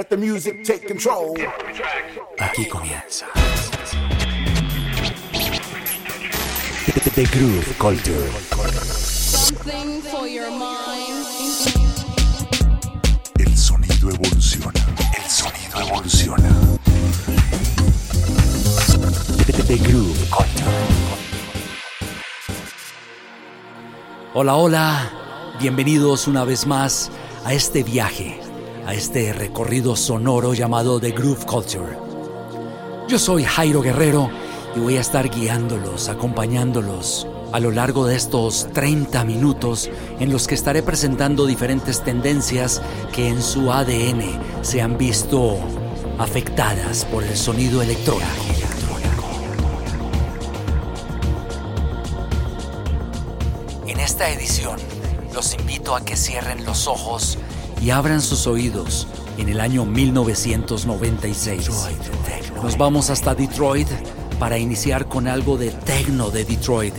Let 0.00 0.08
the 0.08 0.16
music 0.16 0.64
take 0.64 0.88
control. 0.88 1.36
Aquí 2.38 2.64
comienza. 2.64 3.26
The 7.14 7.26
Groove 7.26 7.76
Culture. 7.78 8.30
Something 8.96 10.00
for 10.00 10.26
your 10.26 10.50
mind. 10.52 11.26
El 13.40 13.54
sonido 13.58 14.08
evoluciona. 14.08 14.80
El 15.18 15.28
sonido 15.28 15.80
evoluciona. 15.82 16.48
The 19.66 19.76
Groove 19.76 20.30
Culture. 20.30 20.70
Hola, 24.32 24.56
hola. 24.56 25.12
Bienvenidos 25.60 26.26
una 26.26 26.44
vez 26.44 26.66
más 26.66 27.10
a 27.44 27.52
este 27.52 27.82
viaje, 27.82 28.40
a 28.90 28.94
este 28.94 29.32
recorrido 29.32 29.94
sonoro 29.94 30.52
llamado 30.52 30.98
The 30.98 31.12
Groove 31.12 31.46
Culture. 31.46 31.96
Yo 33.06 33.20
soy 33.20 33.44
Jairo 33.44 33.82
Guerrero 33.82 34.28
y 34.74 34.80
voy 34.80 34.96
a 34.96 35.00
estar 35.00 35.30
guiándolos, 35.30 36.08
acompañándolos 36.08 37.28
a 37.52 37.60
lo 37.60 37.70
largo 37.70 38.04
de 38.06 38.16
estos 38.16 38.66
30 38.72 39.24
minutos 39.24 39.88
en 40.18 40.32
los 40.32 40.48
que 40.48 40.56
estaré 40.56 40.82
presentando 40.82 41.46
diferentes 41.46 42.02
tendencias 42.02 42.82
que 43.12 43.28
en 43.28 43.40
su 43.42 43.70
ADN 43.70 44.24
se 44.62 44.82
han 44.82 44.98
visto 44.98 45.56
afectadas 46.18 47.04
por 47.04 47.22
el 47.22 47.36
sonido 47.36 47.82
electrónico. 47.82 48.26
En 53.86 54.00
esta 54.00 54.28
edición 54.30 54.80
los 55.32 55.54
invito 55.54 55.94
a 55.94 56.04
que 56.04 56.16
cierren 56.16 56.64
los 56.64 56.88
ojos 56.88 57.38
y 57.82 57.90
abran 57.90 58.20
sus 58.20 58.46
oídos 58.46 59.06
en 59.38 59.48
el 59.48 59.60
año 59.60 59.84
1996. 59.84 61.70
Nos 62.62 62.76
vamos 62.76 63.10
hasta 63.10 63.34
Detroit 63.34 63.88
para 64.38 64.58
iniciar 64.58 65.08
con 65.08 65.26
algo 65.26 65.56
de 65.56 65.70
techno 65.70 66.30
de 66.30 66.44
Detroit. 66.44 66.94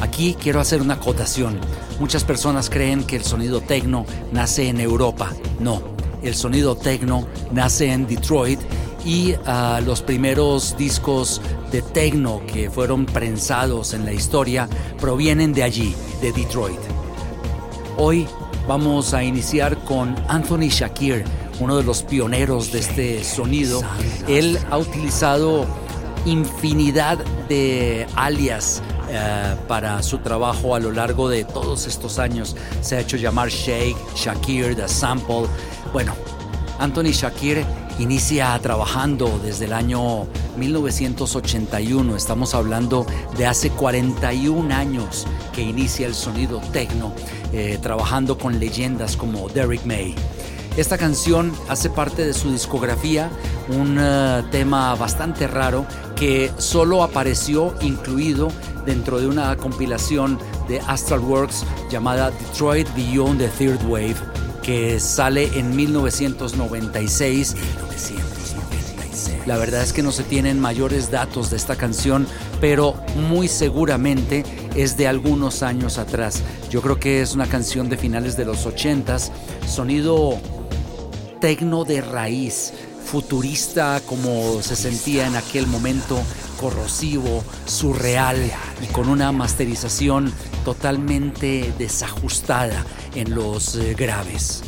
Aquí 0.00 0.36
quiero 0.40 0.60
hacer 0.60 0.82
una 0.82 0.94
acotación. 0.94 1.58
Muchas 1.98 2.24
personas 2.24 2.70
creen 2.70 3.04
que 3.04 3.16
el 3.16 3.24
sonido 3.24 3.60
techno 3.60 4.06
nace 4.32 4.68
en 4.68 4.80
Europa. 4.80 5.32
No, 5.58 5.82
el 6.22 6.34
sonido 6.34 6.76
techno 6.76 7.26
nace 7.52 7.92
en 7.92 8.06
Detroit 8.06 8.60
y 9.04 9.34
ah, 9.46 9.80
los 9.84 10.02
primeros 10.02 10.76
discos 10.76 11.40
de 11.72 11.82
techno 11.82 12.42
que 12.46 12.70
fueron 12.70 13.06
prensados 13.06 13.94
en 13.94 14.04
la 14.04 14.12
historia 14.12 14.68
provienen 15.00 15.52
de 15.52 15.62
allí, 15.62 15.94
de 16.20 16.32
Detroit. 16.32 16.80
Hoy 17.96 18.26
vamos 18.70 19.14
a 19.14 19.24
iniciar 19.24 19.76
con 19.78 20.14
Anthony 20.28 20.68
Shakir, 20.68 21.24
uno 21.58 21.76
de 21.76 21.82
los 21.82 22.04
pioneros 22.04 22.70
de 22.70 22.78
este 22.78 23.24
sonido. 23.24 23.82
Él 24.28 24.60
ha 24.70 24.78
utilizado 24.78 25.66
infinidad 26.24 27.18
de 27.48 28.06
alias 28.14 28.80
eh, 29.10 29.56
para 29.66 30.00
su 30.04 30.18
trabajo 30.18 30.76
a 30.76 30.78
lo 30.78 30.92
largo 30.92 31.28
de 31.28 31.42
todos 31.42 31.88
estos 31.88 32.20
años. 32.20 32.54
Se 32.80 32.94
ha 32.94 33.00
hecho 33.00 33.16
llamar 33.16 33.48
Shake, 33.48 33.96
Shakir, 34.14 34.76
The 34.76 34.86
Sample. 34.86 35.48
Bueno, 35.92 36.14
Anthony 36.78 37.10
Shakir 37.10 37.64
inicia 38.00 38.58
trabajando 38.60 39.38
desde 39.44 39.66
el 39.66 39.74
año 39.74 40.26
1981. 40.56 42.16
Estamos 42.16 42.54
hablando 42.54 43.06
de 43.36 43.46
hace 43.46 43.70
41 43.70 44.74
años 44.74 45.26
que 45.52 45.62
inicia 45.62 46.06
el 46.06 46.14
sonido 46.14 46.60
techno, 46.72 47.12
eh, 47.52 47.78
trabajando 47.80 48.38
con 48.38 48.58
leyendas 48.58 49.16
como 49.16 49.48
Derek 49.50 49.84
May. 49.84 50.14
Esta 50.76 50.96
canción 50.96 51.52
hace 51.68 51.90
parte 51.90 52.24
de 52.24 52.32
su 52.32 52.50
discografía, 52.50 53.28
un 53.68 53.98
eh, 54.00 54.44
tema 54.50 54.94
bastante 54.94 55.46
raro 55.46 55.84
que 56.16 56.50
solo 56.56 57.02
apareció 57.02 57.74
incluido 57.82 58.48
dentro 58.86 59.20
de 59.20 59.26
una 59.26 59.56
compilación 59.56 60.38
de 60.68 60.80
Astral 60.80 61.20
Works 61.20 61.64
llamada 61.90 62.30
Detroit 62.30 62.88
Beyond 62.94 63.40
the 63.40 63.48
Third 63.48 63.84
Wave, 63.86 64.16
que 64.70 65.00
sale 65.00 65.58
en 65.58 65.74
1996. 65.74 67.56
La 69.44 69.56
verdad 69.56 69.82
es 69.82 69.92
que 69.92 70.04
no 70.04 70.12
se 70.12 70.22
tienen 70.22 70.60
mayores 70.60 71.10
datos 71.10 71.50
de 71.50 71.56
esta 71.56 71.74
canción, 71.74 72.24
pero 72.60 72.94
muy 73.16 73.48
seguramente 73.48 74.44
es 74.76 74.96
de 74.96 75.08
algunos 75.08 75.64
años 75.64 75.98
atrás. 75.98 76.44
Yo 76.70 76.82
creo 76.82 77.00
que 77.00 77.20
es 77.20 77.34
una 77.34 77.48
canción 77.48 77.88
de 77.88 77.96
finales 77.96 78.36
de 78.36 78.44
los 78.44 78.64
80s, 78.64 79.32
sonido 79.66 80.38
tecno 81.40 81.84
de 81.84 82.00
raíz, 82.00 82.72
futurista 83.04 84.00
como 84.06 84.62
se 84.62 84.76
sentía 84.76 85.26
en 85.26 85.34
aquel 85.34 85.66
momento, 85.66 86.22
corrosivo, 86.60 87.42
surreal 87.66 88.38
y 88.80 88.86
con 88.92 89.08
una 89.08 89.32
masterización 89.32 90.32
totalmente 90.64 91.72
desajustada 91.78 92.84
en 93.14 93.34
los 93.34 93.76
eh, 93.76 93.94
graves. 93.94 94.62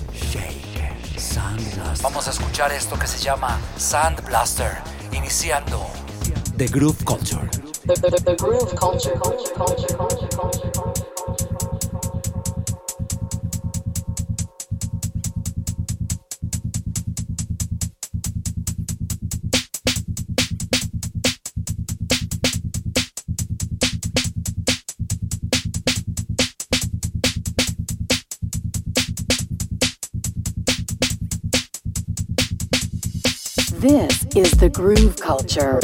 Vamos 2.03 2.27
a 2.27 2.31
escuchar 2.31 2.73
esto 2.73 2.99
que 2.99 3.07
se 3.07 3.19
llama 3.19 3.59
Sand 3.77 4.25
Blaster, 4.27 4.79
iniciando 5.13 5.87
The 6.57 6.67
Groove 6.67 7.05
Culture. 7.05 7.49
The, 7.87 7.95
the, 7.95 8.11
the 8.11 8.37
groove 8.37 8.75
culture. 8.77 9.19
This 33.83 34.25
is 34.37 34.53
the 34.53 34.69
groove 34.69 35.17
culture. 35.17 35.81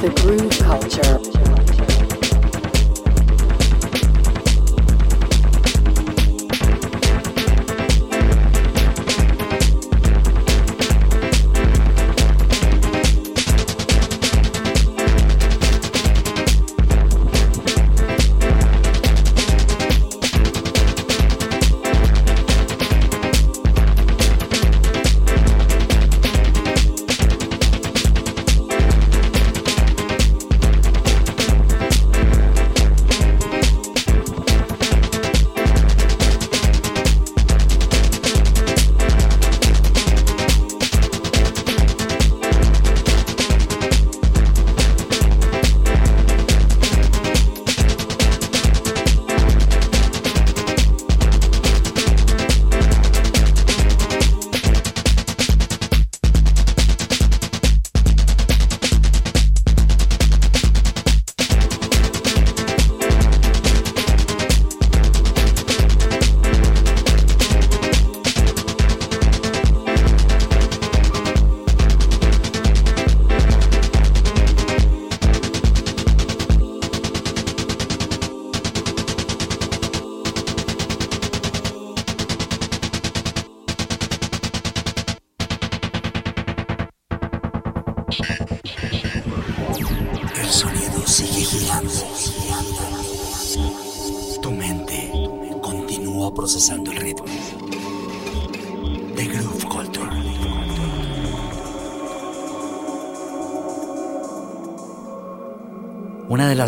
the 0.00 0.10
groove 0.10 0.58
culture. 0.60 1.37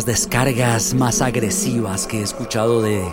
Las 0.01 0.19
descargas 0.19 0.93
más 0.95 1.21
agresivas 1.21 2.07
que 2.07 2.21
he 2.21 2.23
escuchado 2.23 2.81
de 2.81 3.03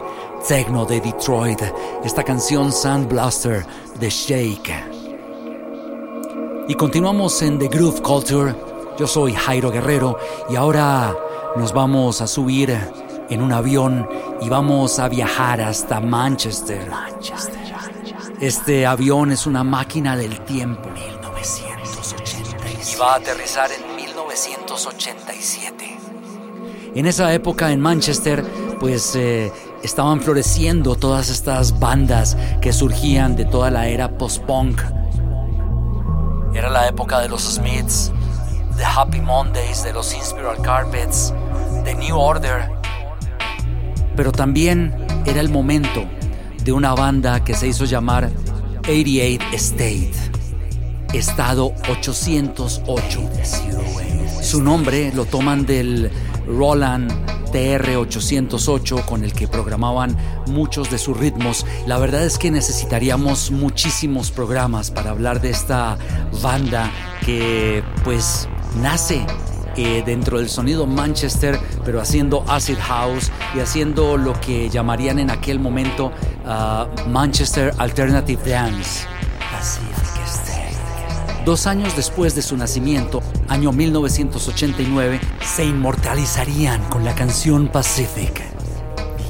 techno 0.49 0.87
de 0.87 1.03
Detroit, 1.03 1.61
esta 2.03 2.23
canción 2.23 2.73
Sand 2.73 3.11
Blaster 3.11 3.67
de 4.01 4.09
Shake. 4.09 4.73
Y 6.67 6.75
continuamos 6.77 7.43
en 7.43 7.59
The 7.59 7.69
Groove 7.69 8.01
Culture. 8.01 8.55
Yo 8.99 9.07
soy 9.07 9.35
Jairo 9.35 9.71
Guerrero 9.71 10.19
y 10.49 10.57
ahora 10.57 11.15
nos 11.57 11.75
vamos 11.75 12.23
a 12.23 12.27
subir 12.27 12.75
en 13.29 13.43
un 13.43 13.53
avión 13.53 14.09
y 14.41 14.49
vamos 14.49 14.99
a 14.99 15.11
viajar 15.11 15.61
hasta 15.61 16.01
Manchester. 16.01 16.91
Este 18.41 18.87
avión 18.87 19.31
es 19.31 19.47
una 19.47 19.63
máquina 19.63 20.17
del 20.17 20.41
tiempo. 20.47 20.89
1987. 20.89 22.95
Y 22.95 22.97
va 22.97 23.13
a 23.13 23.17
aterrizar 23.17 23.71
en 23.73 23.95
1987. 23.95 25.88
En 26.99 27.07
esa 27.07 27.33
época 27.33 27.71
en 27.71 27.79
Manchester, 27.79 28.45
pues 28.81 29.15
eh, 29.15 29.53
estaban 29.85 30.21
floreciendo 30.21 30.97
todas 30.97 31.29
estas 31.29 31.79
bandas 31.79 32.37
que 32.61 32.73
surgían 32.73 33.37
de 33.37 33.45
toda 33.45 33.71
la 33.71 33.87
era 33.87 34.19
post-punk. 34.19 34.83
Era 36.53 36.71
la 36.71 36.89
época 36.89 37.21
de 37.21 37.29
los 37.29 37.43
Smiths, 37.43 38.11
de 38.77 38.85
Happy 38.85 39.21
Mondays, 39.21 39.85
de 39.85 39.93
los 39.93 40.13
Inspiral 40.13 40.61
Carpets, 40.61 41.33
de 41.85 41.95
New 41.95 42.19
Order. 42.19 42.69
Pero 44.17 44.33
también 44.33 44.93
era 45.25 45.39
el 45.39 45.51
momento 45.51 46.05
de 46.65 46.73
una 46.73 46.97
banda 46.97 47.45
que 47.45 47.55
se 47.55 47.69
hizo 47.69 47.85
llamar 47.85 48.29
88 48.81 49.45
State, 49.53 50.15
Estado 51.13 51.73
808. 51.89 53.21
Su 54.43 54.61
nombre 54.61 55.13
lo 55.15 55.27
toman 55.27 55.65
del 55.65 56.11
Roland 56.49 57.11
TR-808 57.53 59.05
con 59.05 59.25
el 59.25 59.33
que 59.33 59.49
programaban 59.49 60.17
muchos 60.47 60.91
de 60.91 60.99
sus 60.99 61.17
ritmos. 61.17 61.67
La 61.87 61.99
verdad 61.99 62.25
es 62.25 62.39
que 62.39 62.51
necesitaríamos 62.51 63.51
muchísimos 63.51 64.31
programas 64.31 64.91
para 64.91 65.11
hablar 65.11 65.41
de 65.41 65.51
esta 65.51 65.97
banda 66.43 66.91
que 67.25 67.83
pues 68.05 68.49
nace 68.81 69.25
eh, 69.77 70.03
dentro 70.05 70.39
del 70.39 70.49
sonido 70.49 70.87
Manchester, 70.87 71.59
pero 71.85 72.01
haciendo 72.01 72.45
acid 72.49 72.79
house 72.79 73.31
y 73.55 73.61
haciendo 73.61 74.17
lo 74.17 74.33
que 74.41 74.69
llamarían 74.69 75.19
en 75.19 75.31
aquel 75.31 75.61
momento 75.61 76.13
uh, 76.45 77.09
Manchester 77.09 77.73
Alternative 77.79 78.43
Dance. 78.51 79.07
Dos 81.49 81.67
años 81.67 81.97
después 81.97 82.35
de 82.35 82.43
su 82.43 82.59
nacimiento, 82.59 83.23
año 83.49 83.73
1989, 83.73 85.19
se 85.43 85.65
inmortalizarían 85.65 86.83
con 86.91 87.07
la 87.07 87.15
canción 87.15 87.69
Pacific. 87.69 88.43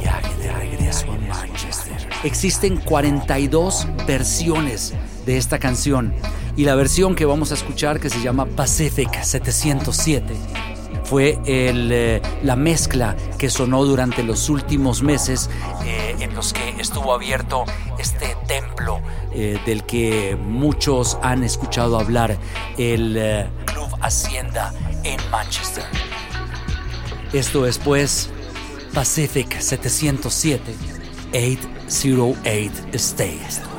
Viaje 0.01 0.37
de 0.43 0.53
regreso 0.53 1.13
a 1.13 1.17
Manchester. 1.17 2.09
Existen 2.25 2.79
42 2.79 3.87
versiones 4.05 4.95
de 5.27 5.37
esta 5.37 5.61
canción 5.61 6.13
y 6.57 6.65
la 6.65 6.75
versión 6.75 7.15
que 7.15 7.25
vamos 7.25 7.53
a 7.53 7.55
escuchar 7.55 8.01
que 8.01 8.11
se 8.11 8.21
llama 8.21 8.47
Pacific 8.47 9.23
707 9.23 10.35
fue 11.09 11.39
el, 11.47 11.91
eh, 11.91 12.23
la 12.43 12.55
mezcla 12.55 13.17
que 13.39 13.49
sonó 13.49 13.85
durante 13.85 14.23
los 14.23 14.51
últimos 14.51 15.03
meses 15.03 15.49
eh, 15.85 16.17
en 16.21 16.35
los 16.35 16.53
que 16.53 16.69
estuvo 16.79 17.15
abierto 17.15 17.65
este 17.99 18.37
templo 18.47 19.01
eh, 19.33 19.59
del 19.65 19.85
que 19.85 20.37
muchos 20.37 21.17
han 21.23 21.45
escuchado 21.45 21.99
hablar, 21.99 22.37
el 22.77 23.49
Club 23.65 23.89
Hacienda 24.03 24.75
en 25.05 25.19
Manchester. 25.31 25.85
Esto 27.33 27.67
es 27.67 27.79
pues 27.79 28.29
Pacific 28.93 29.59
707 29.61 30.75
808 31.33 32.89
State. 32.93 33.78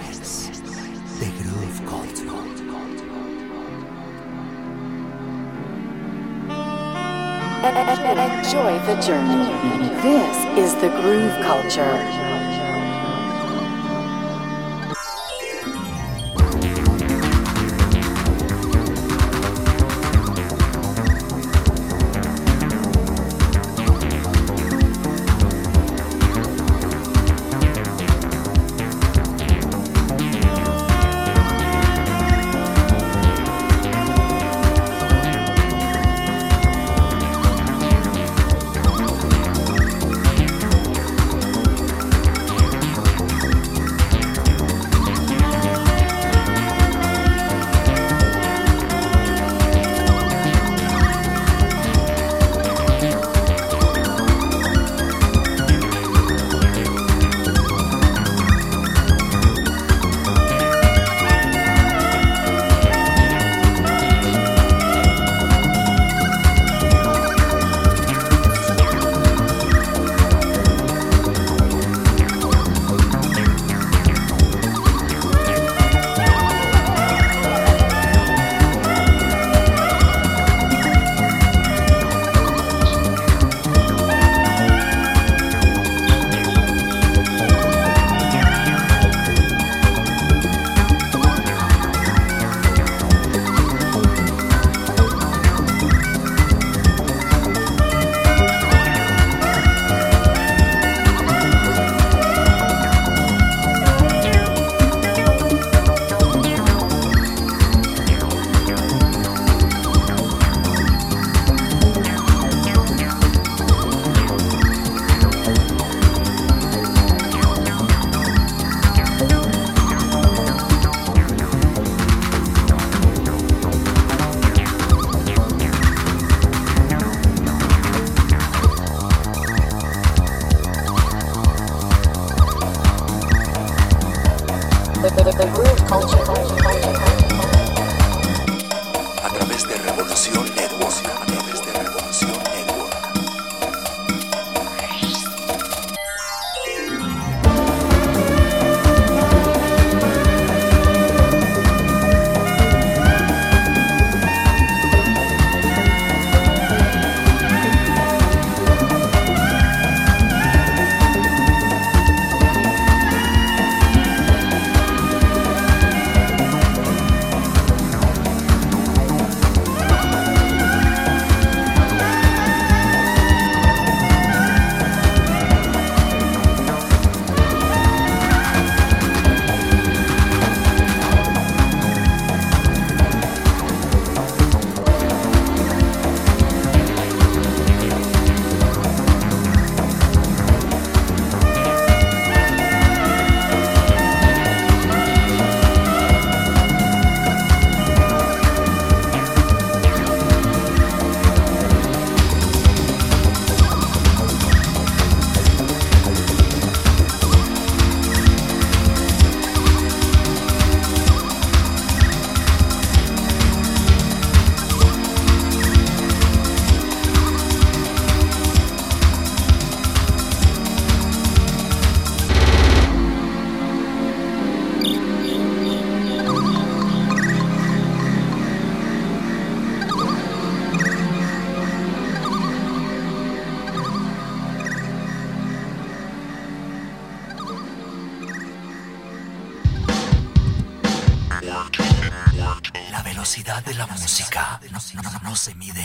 Enjoy 7.61 8.79
the 8.85 8.95
journey. 9.01 9.91
This 10.01 10.37
is 10.57 10.75
the 10.75 10.87
groove 11.01 11.33
culture. 11.43 12.28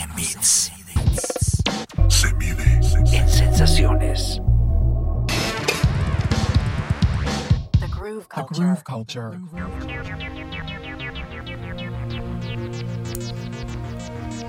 En 0.05 0.15
beats, 0.15 0.71
Se 2.09 2.33
mide 2.35 2.79
en 3.11 3.29
sensaciones. 3.29 4.41
The 7.79 7.87
Groove 7.87 8.27
The 8.27 8.41
Culture. 8.41 8.65
Groove 8.65 8.83
Culture. 8.83 9.31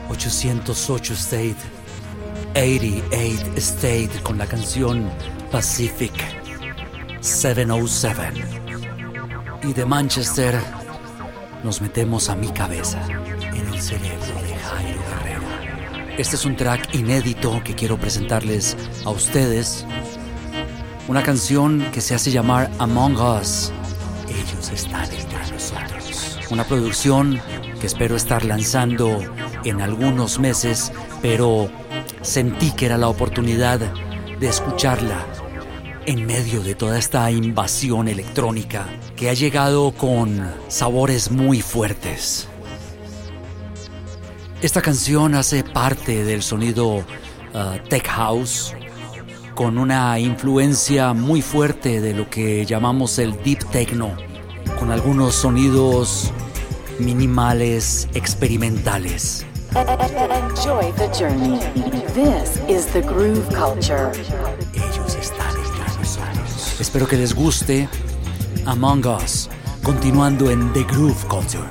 ...808 0.09 1.15
State... 1.15 1.57
...88 2.55 3.57
State... 3.59 4.11
...con 4.23 4.39
la 4.39 4.47
canción... 4.47 5.11
...Pacific... 5.51 6.13
...707... 7.21 8.33
...y 9.65 9.73
de 9.73 9.85
Manchester... 9.85 10.59
...nos 11.65 11.81
metemos 11.81 12.29
a 12.31 12.37
mi 12.37 12.49
cabeza... 12.49 13.05
...en 13.09 13.67
el 13.69 13.81
cerebro 13.81 14.43
de 14.43 14.55
Jairo 14.57 15.01
Guerrero... 15.09 15.36
Este 16.19 16.37
es 16.37 16.47
un 16.47 16.57
track 16.57 16.95
inédito... 16.95 17.63
...que 17.63 17.75
quiero 17.75 17.99
presentarles 17.99 18.77
a 19.05 19.11
ustedes... 19.11 19.85
Una 21.09 21.23
canción 21.23 21.87
que 21.93 22.01
se 22.01 22.15
hace 22.15 22.33
llamar 22.33 22.71
Among 22.79 23.17
Us. 23.17 23.71
Ellos 24.29 24.71
están 24.73 25.05
entre 25.05 25.39
nosotros. 25.53 26.39
Una 26.51 26.65
producción 26.65 27.41
que 27.81 27.87
espero 27.87 28.17
estar 28.17 28.45
lanzando 28.45 29.21
en 29.65 29.83
algunos 29.83 30.41
meses, 30.41 30.91
pero 31.23 31.71
sentí 32.23 32.73
que 32.73 32.87
era 32.87 32.99
la 32.99 33.09
oportunidad 33.09 33.79
de 33.79 34.49
escucharla 34.49 35.25
en 36.07 36.27
medio 36.27 36.61
de 36.63 36.75
toda 36.75 36.99
esta 36.99 37.31
invasión 37.31 38.09
electrónica 38.09 38.89
que 39.15 39.31
ha 39.31 39.35
llegado 39.35 39.93
con 39.93 40.53
sabores 40.67 41.31
muy 41.31 41.61
fuertes. 41.61 42.49
Esta 44.67 44.83
canción 44.83 45.37
hace 45.37 45.63
parte 45.63 46.25
del 46.25 46.43
sonido 46.43 47.05
ah, 47.55 47.77
tech 47.89 48.05
house 48.09 48.75
con 49.55 49.79
una 49.79 50.19
influencia 50.19 51.13
muy 51.13 51.41
fuerte 51.41 52.01
de 52.01 52.13
lo 52.13 52.29
que 52.29 52.67
llamamos 52.67 53.21
el 53.21 53.41
deep 53.45 53.65
techno, 53.71 54.17
con 54.81 54.91
algunos 54.91 55.37
sonidos 55.37 56.33
minimales 56.99 58.09
experimentales. 58.15 59.47
Enjoy 59.77 60.93
the 60.95 61.09
journey. 61.17 61.61
This 62.13 62.61
is 62.69 62.87
the 62.87 63.03
Groove 63.03 63.47
Culture. 63.55 64.11
Ellos 64.75 65.15
están 65.15 65.57
entre 65.59 65.97
nosotros. 65.97 66.81
Espero 66.81 67.07
que 67.07 67.17
les 67.17 67.37
guste 67.37 67.89
Among 68.65 69.07
Us, 69.07 69.49
continuando 69.85 70.51
en. 70.51 70.73
The 70.73 70.83
Groove 70.83 71.25
Culture. 71.29 71.63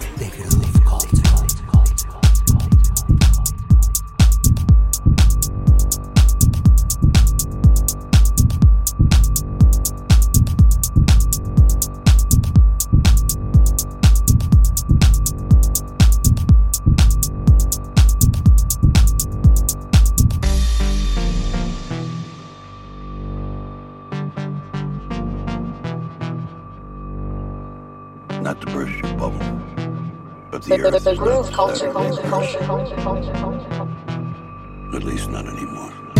At 34.93 35.03
least 35.03 35.29
not 35.31 35.47
anymore. 35.47 36.14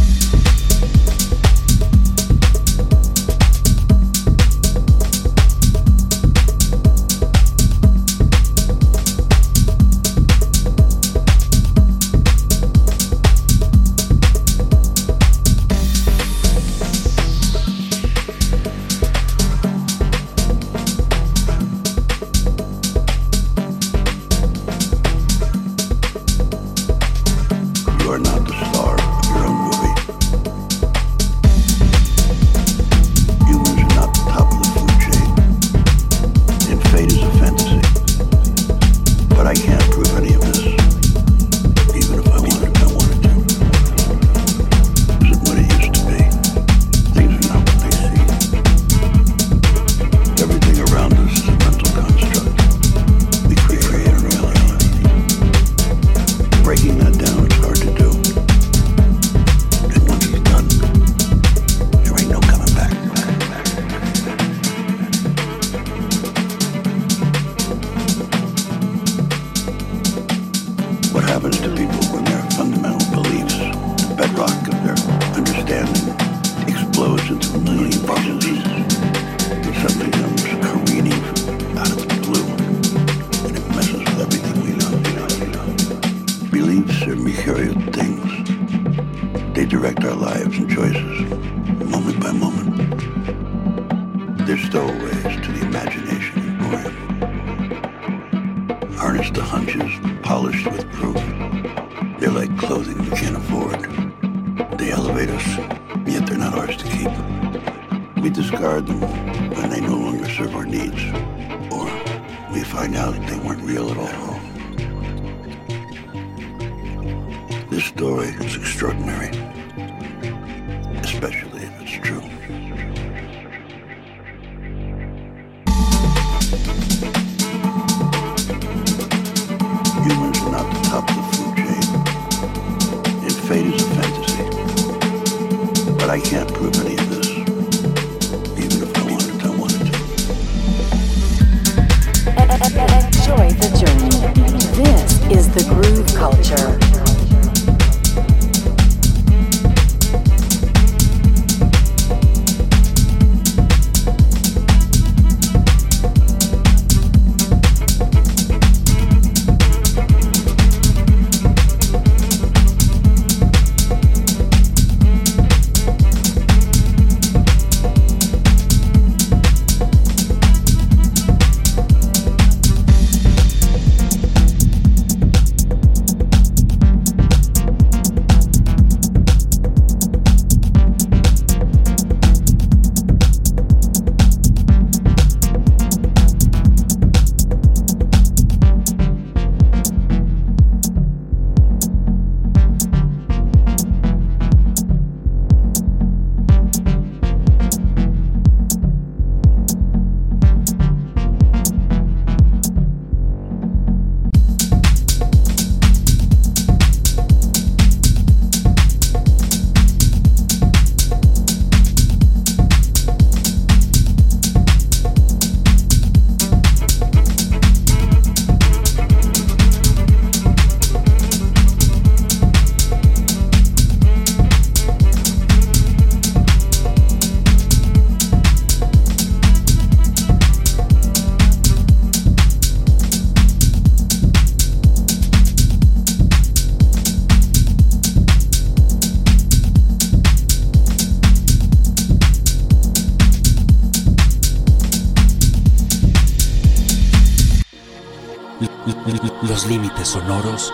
Los 249.44 249.68
límites 249.68 250.08
sonoros 250.08 250.74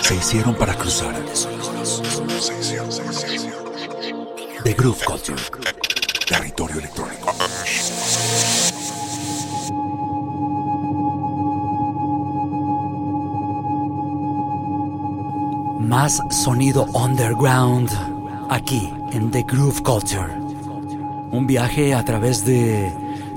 se 0.00 0.14
hicieron 0.14 0.54
para 0.54 0.72
cruzar. 0.74 1.16
The 4.62 4.72
Groove 4.72 5.04
Culture. 5.04 5.42
Territorio 6.28 6.78
electrónico. 6.78 7.34
Más 15.80 16.22
sonido 16.30 16.84
underground 16.94 17.90
aquí 18.48 18.94
en 19.10 19.32
The 19.32 19.42
Groove 19.42 19.82
Culture. 19.82 20.32
Un 21.32 21.48
viaje 21.48 21.94
a 21.94 22.04
través 22.04 22.44
de 22.44 22.92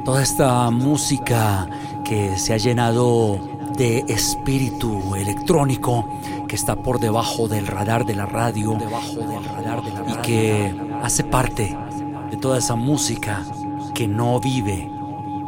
toda 0.05 0.21
esta 0.21 0.69
música 0.69 1.67
que 2.03 2.37
se 2.37 2.53
ha 2.53 2.57
llenado 2.57 3.58
de 3.79 4.03
espíritu 4.09 5.15
electrónico 5.15 6.05
que 6.49 6.57
está 6.57 6.75
por 6.75 6.99
debajo 6.99 7.47
del 7.47 7.65
radar 7.65 8.05
de 8.05 8.13
la 8.13 8.25
radio, 8.25 8.73
debajo 8.77 9.15
del 9.15 9.41
radar 9.41 9.81
de 9.81 9.93
la 9.93 10.01
radio, 10.01 10.15
y 10.15 10.21
que 10.21 10.75
hace 11.01 11.23
parte 11.23 11.77
de 12.29 12.35
toda 12.35 12.57
esa 12.57 12.75
música 12.75 13.41
que 13.95 14.05
no 14.05 14.37
vive 14.41 14.91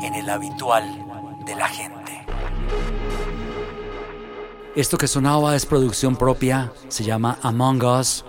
en 0.01 0.13
el 0.15 0.29
habitual 0.29 1.05
de 1.45 1.55
la 1.57 1.67
gente. 1.67 2.25
Esto 4.77 4.97
que 4.97 5.09
sonaba 5.09 5.57
es 5.57 5.65
producción 5.65 6.15
propia, 6.15 6.71
se 6.87 7.03
llama 7.03 7.37
Among 7.41 7.83
Us. 7.83 8.23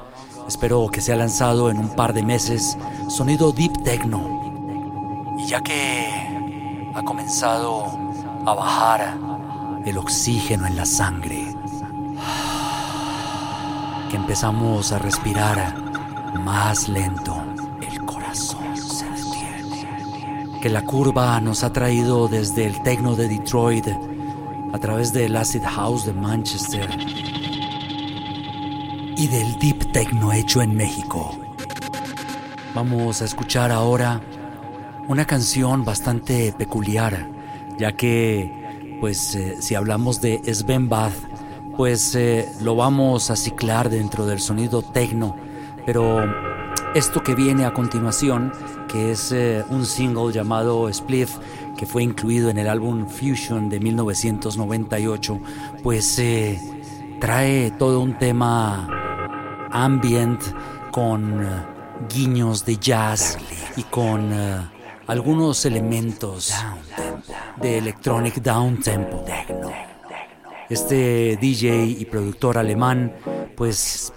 Espero 0.48 0.88
que 0.88 1.00
sea 1.00 1.14
lanzado 1.14 1.70
en 1.70 1.78
un 1.78 1.94
par 1.94 2.12
de 2.12 2.24
meses. 2.24 2.76
Sonido 3.08 3.52
deep 3.52 3.84
techno. 3.84 5.36
Y 5.38 5.46
ya 5.46 5.60
que 5.60 6.90
ha 6.92 7.02
comenzado 7.04 7.86
a 8.44 8.52
bajar 8.52 9.31
el 9.84 9.98
oxígeno 9.98 10.66
en 10.66 10.76
la 10.76 10.86
sangre, 10.86 11.54
que 14.10 14.16
empezamos 14.16 14.92
a 14.92 14.98
respirar 14.98 15.74
más 16.40 16.88
lento, 16.88 17.42
el 17.80 18.04
corazón 18.04 18.76
se. 18.76 19.12
Que 20.62 20.68
la 20.68 20.82
curva 20.82 21.40
nos 21.40 21.64
ha 21.64 21.72
traído 21.72 22.28
desde 22.28 22.66
el 22.66 22.80
techno 22.84 23.16
de 23.16 23.26
Detroit 23.26 23.88
a 24.72 24.78
través 24.78 25.12
del 25.12 25.34
acid 25.34 25.64
house 25.64 26.06
de 26.06 26.12
Manchester 26.12 26.88
y 29.16 29.26
del 29.26 29.58
deep 29.58 29.90
techno 29.90 30.32
hecho 30.32 30.62
en 30.62 30.76
México. 30.76 31.36
Vamos 32.76 33.22
a 33.22 33.24
escuchar 33.24 33.72
ahora 33.72 34.20
una 35.08 35.24
canción 35.24 35.84
bastante 35.84 36.52
peculiar, 36.52 37.28
ya 37.76 37.90
que, 37.96 38.61
pues, 39.02 39.34
eh, 39.34 39.56
si 39.60 39.74
hablamos 39.74 40.20
de 40.20 40.40
Sven 40.54 40.88
Bath, 40.88 41.12
pues 41.76 42.14
eh, 42.14 42.48
lo 42.60 42.76
vamos 42.76 43.32
a 43.32 43.36
ciclar 43.36 43.90
dentro 43.90 44.26
del 44.26 44.38
sonido 44.38 44.80
techno, 44.80 45.34
pero 45.84 46.24
esto 46.94 47.20
que 47.20 47.34
viene 47.34 47.64
a 47.64 47.74
continuación, 47.74 48.52
que 48.86 49.10
es 49.10 49.32
eh, 49.32 49.64
un 49.70 49.86
single 49.86 50.32
llamado 50.32 50.88
Spliff, 50.92 51.36
que 51.76 51.84
fue 51.84 52.04
incluido 52.04 52.48
en 52.48 52.58
el 52.58 52.68
álbum 52.68 53.08
Fusion 53.08 53.68
de 53.68 53.80
1998, 53.80 55.40
pues 55.82 56.20
eh, 56.20 56.60
trae 57.18 57.72
todo 57.72 57.98
un 57.98 58.16
tema 58.18 58.88
ambient 59.72 60.40
con 60.92 61.44
guiños 62.08 62.64
de 62.64 62.76
jazz 62.76 63.36
y 63.76 63.82
con 63.82 64.30
algunos 65.08 65.66
elementos 65.66 66.54
de 67.56 67.78
electronic 67.78 68.36
down 68.36 68.80
tempo. 68.80 69.24
Este 70.68 71.36
DJ 71.40 71.84
y 71.84 72.04
productor 72.06 72.56
alemán, 72.58 73.14
pues 73.56 74.12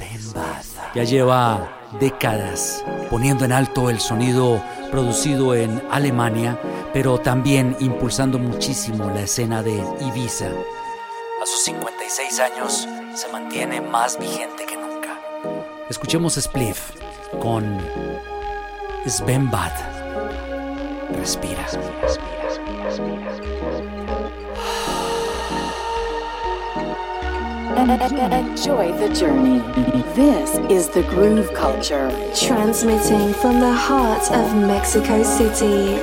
ya 0.94 1.04
lleva 1.04 1.70
décadas 2.00 2.84
poniendo 3.10 3.46
en 3.46 3.52
alto 3.52 3.90
el 3.90 4.00
sonido 4.00 4.62
producido 4.92 5.54
en 5.54 5.82
Alemania, 5.92 6.60
pero 6.94 7.20
también 7.20 7.76
impulsando 7.80 8.40
muchísimo 8.40 9.10
la 9.10 9.22
escena 9.22 9.62
de 9.62 9.84
Ibiza. 10.00 10.48
A 11.42 11.46
sus 11.46 11.64
56 11.66 12.40
años 12.40 12.88
se 13.14 13.28
mantiene 13.32 13.82
más 13.82 14.18
vigente 14.18 14.66
que 14.66 14.78
nunca. 14.78 15.20
Escuchemos 15.90 16.36
Spliff 16.36 16.92
con 17.42 17.78
Sven 19.06 19.52
Bad. 19.52 19.74
Respira. 21.18 21.68
Enjoy 28.56 28.92
the 29.00 29.10
journey. 29.14 29.60
This 30.14 30.56
is 30.70 30.90
the 30.90 31.02
groove 31.10 31.52
culture. 31.54 32.12
Transmitting 32.36 33.34
from 33.34 33.60
the 33.60 33.74
heart 33.74 34.32
of 34.32 34.56
Mexico 34.56 35.24
City. 35.24 35.96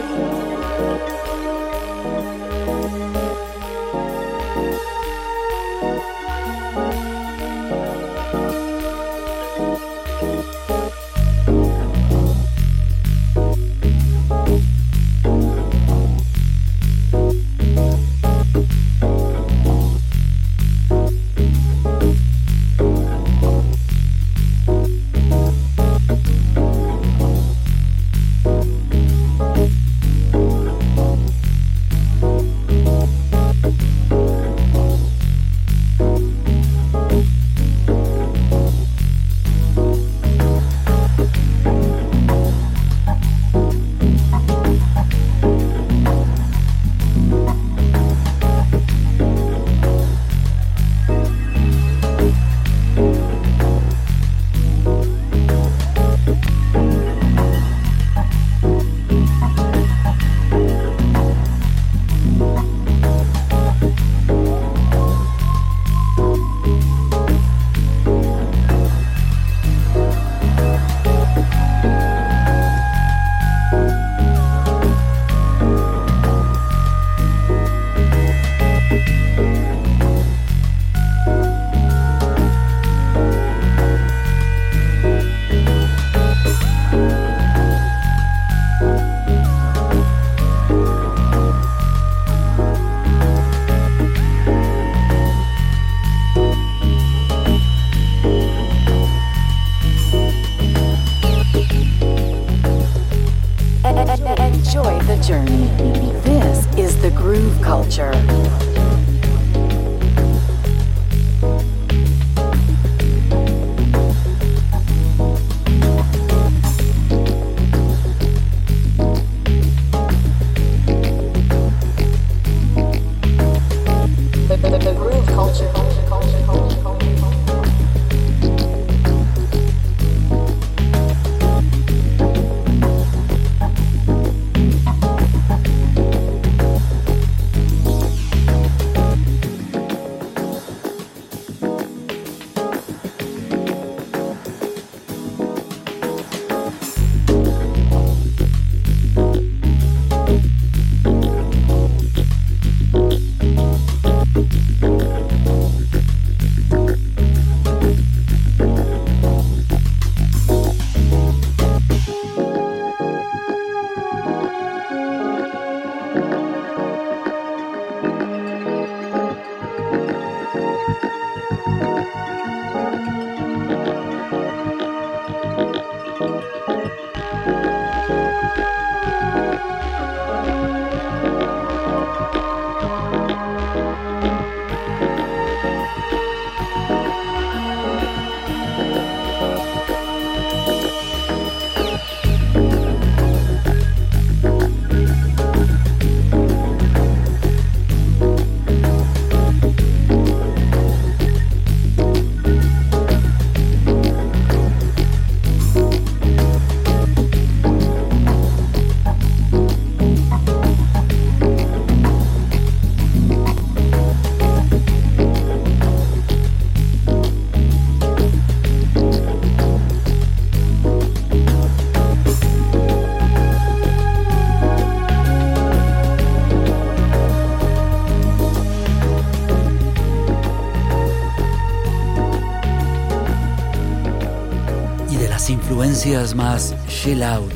Más 236.35 236.75
chill 236.89 237.23
out 237.23 237.53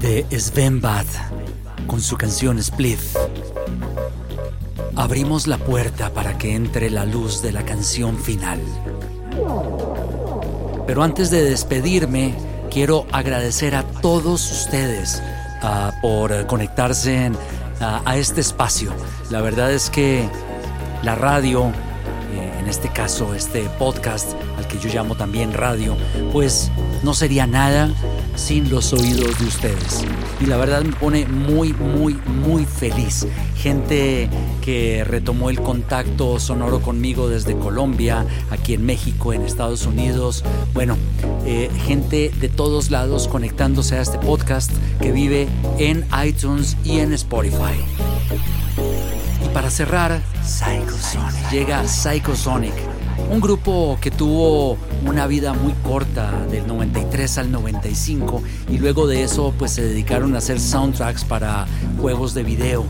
de 0.00 0.24
Sven 0.38 0.80
Bad 0.80 1.04
con 1.88 2.00
su 2.00 2.16
canción 2.16 2.58
Split. 2.58 2.98
Abrimos 4.96 5.46
la 5.48 5.58
puerta 5.58 6.10
para 6.10 6.38
que 6.38 6.54
entre 6.54 6.90
la 6.90 7.04
luz 7.04 7.42
de 7.42 7.50
la 7.52 7.64
canción 7.64 8.16
final. 8.18 8.60
Pero 10.86 11.02
antes 11.02 11.30
de 11.30 11.42
despedirme, 11.44 12.34
quiero 12.70 13.06
agradecer 13.10 13.74
a 13.74 13.82
todos 13.82 14.50
ustedes 14.52 15.20
ah, 15.62 15.92
por 16.02 16.46
conectarse 16.46 17.26
en- 17.26 17.36
a- 17.80 18.00
a 18.04 18.16
este 18.16 18.40
espacio. 18.40 18.92
La 19.30 19.40
verdad 19.40 19.72
es 19.72 19.90
que 19.90 20.28
la 21.02 21.14
radio, 21.16 21.72
eh, 22.32 22.52
en 22.58 22.68
este 22.68 22.88
caso 22.88 23.34
este 23.34 23.62
podcast, 23.78 24.32
al 24.56 24.66
que 24.66 24.78
yo 24.78 24.88
llamo 24.92 25.14
también 25.14 25.52
radio, 25.52 25.96
pues 26.32 26.70
no 27.02 27.14
sería 27.14 27.46
nada 27.46 27.92
sin 28.34 28.70
los 28.70 28.92
oídos 28.92 29.38
de 29.38 29.44
ustedes. 29.44 30.04
Y 30.40 30.46
la 30.46 30.56
verdad 30.56 30.82
me 30.82 30.92
pone 30.92 31.26
muy, 31.26 31.72
muy, 31.72 32.14
muy 32.14 32.64
feliz. 32.64 33.26
Gente 33.56 34.28
que 34.62 35.04
retomó 35.04 35.50
el 35.50 35.60
contacto 35.60 36.40
sonoro 36.40 36.80
conmigo 36.80 37.28
desde 37.28 37.56
Colombia, 37.56 38.26
aquí 38.50 38.74
en 38.74 38.84
México, 38.84 39.32
en 39.32 39.42
Estados 39.42 39.86
Unidos. 39.86 40.44
Bueno, 40.74 40.96
eh, 41.44 41.70
gente 41.86 42.30
de 42.40 42.48
todos 42.48 42.90
lados 42.90 43.28
conectándose 43.28 43.96
a 43.96 44.00
este 44.00 44.18
podcast 44.18 44.70
que 45.00 45.12
vive 45.12 45.48
en 45.78 46.06
iTunes 46.24 46.76
y 46.84 46.98
en 46.98 47.12
Spotify. 47.12 47.76
Para 49.52 49.70
cerrar, 49.70 50.22
Psychosonic. 50.42 51.50
Llega 51.50 51.86
Psychosonic, 51.86 52.72
un 53.30 53.40
grupo 53.40 53.98
que 54.00 54.10
tuvo 54.10 54.78
una 55.04 55.26
vida 55.26 55.52
muy 55.52 55.74
corta, 55.82 56.46
del 56.50 56.66
93 56.66 57.38
al 57.38 57.52
95, 57.52 58.42
y 58.70 58.78
luego 58.78 59.06
de 59.06 59.22
eso 59.22 59.52
pues 59.58 59.72
se 59.72 59.82
dedicaron 59.82 60.34
a 60.34 60.38
hacer 60.38 60.58
soundtracks 60.58 61.24
para 61.24 61.66
juegos 62.00 62.32
de 62.32 62.42
video. 62.44 62.86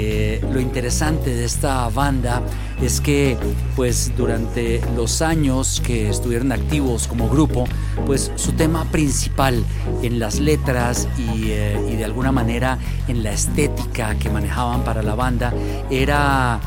Eh, 0.00 0.40
lo 0.52 0.60
interesante 0.60 1.34
de 1.34 1.44
esta 1.44 1.88
banda 1.88 2.40
es 2.80 3.00
que 3.00 3.36
pues 3.74 4.12
durante 4.16 4.80
los 4.94 5.22
años 5.22 5.82
que 5.84 6.08
estuvieron 6.08 6.52
activos 6.52 7.08
como 7.08 7.28
grupo, 7.28 7.64
pues 8.06 8.30
su 8.36 8.52
tema 8.52 8.84
principal 8.92 9.64
en 10.02 10.20
las 10.20 10.38
letras 10.38 11.08
y, 11.18 11.50
eh, 11.50 11.76
y 11.90 11.96
de 11.96 12.04
alguna 12.04 12.30
manera 12.30 12.78
en 13.08 13.24
la 13.24 13.32
estética 13.32 14.14
que 14.14 14.30
manejaban 14.30 14.84
para 14.84 15.02
la 15.02 15.16
banda 15.16 15.52
era 15.90 16.60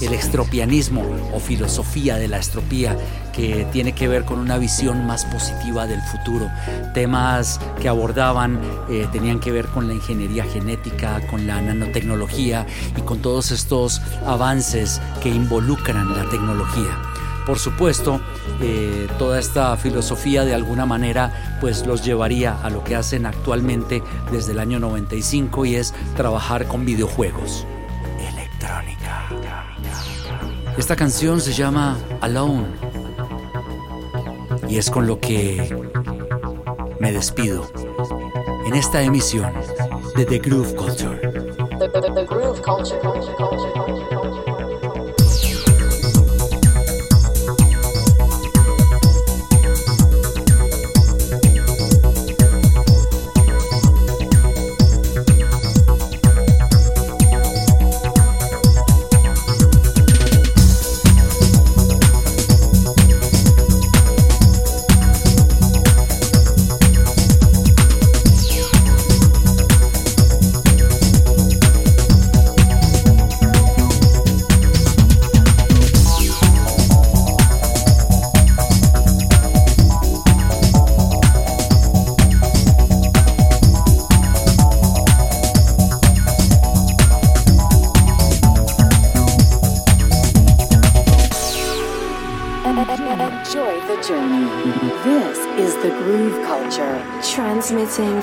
el 0.00 0.14
extropianismo 0.14 1.04
o 1.34 1.40
filosofía 1.40 2.16
de 2.16 2.28
la 2.28 2.38
estropía 2.38 2.96
que 3.32 3.66
tiene 3.72 3.92
que 3.92 4.08
ver 4.08 4.24
con 4.24 4.38
una 4.38 4.58
visión 4.58 5.06
más 5.06 5.24
positiva 5.26 5.86
del 5.86 6.00
futuro. 6.02 6.50
Temas 6.94 7.60
que 7.80 7.88
abordaban 7.88 8.60
eh, 8.88 9.06
tenían 9.12 9.40
que 9.40 9.52
ver 9.52 9.66
con 9.66 9.88
la 9.88 9.94
ingeniería 9.94 10.44
genética, 10.44 11.20
con 11.28 11.46
la 11.46 11.60
nanotecnología 11.60 12.66
y 12.96 13.00
con 13.02 13.20
todos 13.20 13.50
estos 13.50 14.00
avances 14.26 15.00
que 15.22 15.28
involucran 15.28 16.16
la 16.16 16.28
tecnología. 16.28 16.98
Por 17.46 17.58
supuesto, 17.58 18.20
eh, 18.60 19.08
toda 19.18 19.38
esta 19.38 19.76
filosofía 19.76 20.44
de 20.44 20.54
alguna 20.54 20.86
manera 20.86 21.58
pues 21.60 21.86
los 21.86 22.04
llevaría 22.04 22.60
a 22.62 22.70
lo 22.70 22.84
que 22.84 22.94
hacen 22.94 23.26
actualmente 23.26 24.02
desde 24.30 24.52
el 24.52 24.58
año 24.58 24.78
95 24.78 25.64
y 25.66 25.76
es 25.76 25.94
trabajar 26.16 26.66
con 26.68 26.84
videojuegos. 26.84 27.66
Esta 30.76 30.96
canción 30.96 31.40
se 31.40 31.52
llama 31.52 31.98
Alone 32.20 32.66
y 34.68 34.78
es 34.78 34.90
con 34.90 35.06
lo 35.06 35.20
que 35.20 35.76
me 37.00 37.12
despido 37.12 37.66
en 38.66 38.74
esta 38.74 39.02
emisión 39.02 39.52
de 40.16 40.24
The 40.24 40.38
Groove 40.38 40.74
Culture. 40.74 41.18
The, 41.80 42.26
groove 42.28 42.60
culture. 42.62 43.00
Enjoy 43.02 43.69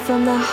from 0.08 0.24
the 0.24 0.47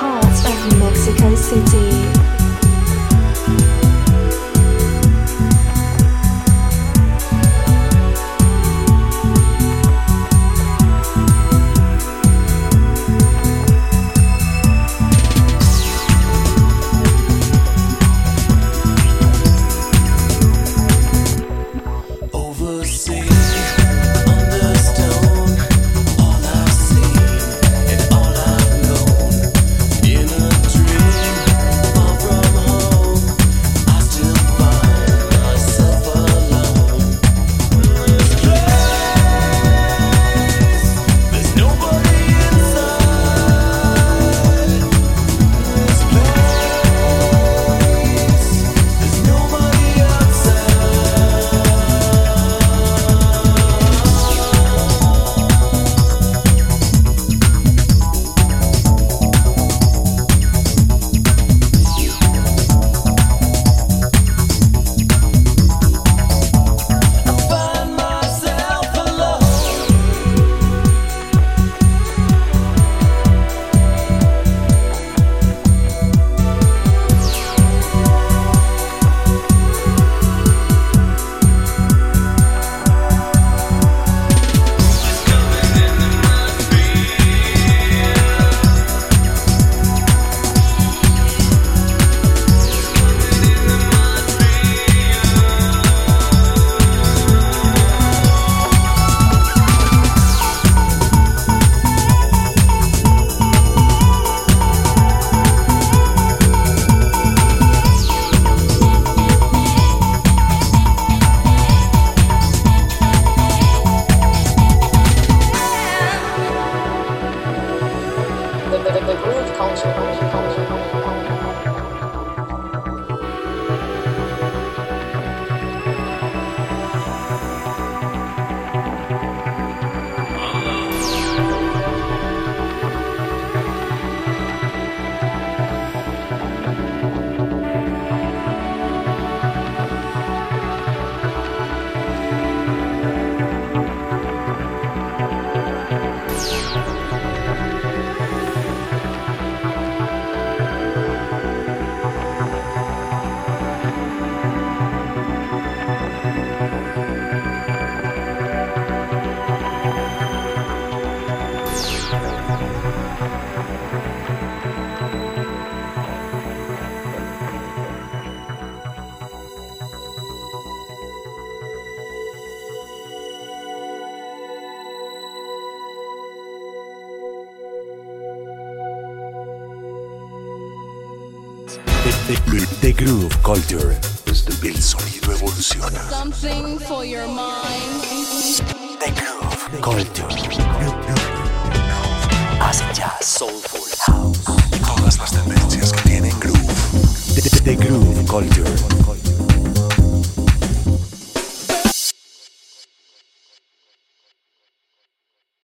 El 183.55 184.83
sonido 184.83 185.33
evoluciona. 185.33 186.11
Something 186.11 186.77
for 186.81 187.05
your 187.05 187.29
mind. 187.29 187.94